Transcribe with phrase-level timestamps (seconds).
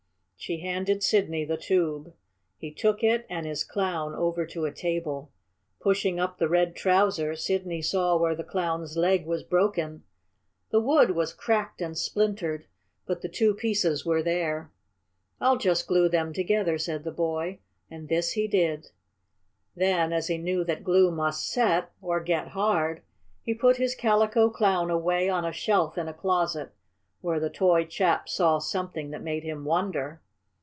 [0.35, 2.15] She handed Sidney the tube.
[2.57, 5.31] He took it and his Clown over to a table.
[5.79, 10.03] Pushing up the red trouser Sidney saw where the Clown's leg was broken.
[10.71, 12.65] The wood was cracked and splintered,
[13.05, 14.71] but the two pieces were there.
[15.39, 17.59] "I'll just glue them together," said the boy.
[17.91, 18.89] And this he did.
[19.75, 23.03] Then, as he knew that glue must set, or get hard,
[23.43, 26.71] he put his Calico Clown away on a shelf in a closet,
[27.21, 30.19] where the toy chap saw something that made him wonder.